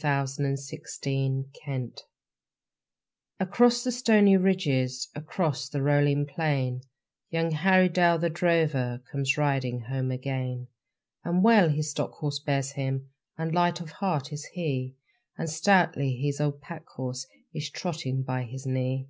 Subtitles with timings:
[0.00, 1.46] The Ballad of the
[1.82, 1.88] Drover
[3.38, 6.80] Across the stony ridges, Across the rolling plain,
[7.28, 10.68] Young Harry Dale, the drover, Comes riding home again.
[11.22, 14.96] And well his stock horse bears him, And light of heart is he,
[15.36, 19.06] And stoutly his old pack horse Is trotting by his knee.